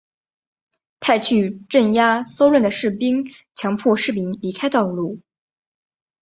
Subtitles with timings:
[0.99, 5.19] 派去镇压骚乱的士兵强迫市民离开道路。